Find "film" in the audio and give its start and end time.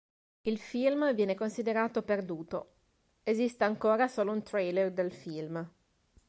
0.57-1.13, 5.11-5.69